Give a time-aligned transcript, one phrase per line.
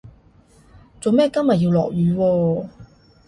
[0.99, 2.67] 做咩今日要落雨喎